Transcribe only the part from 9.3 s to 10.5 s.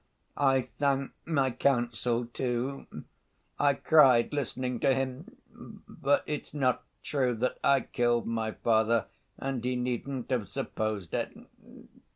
and he needn't have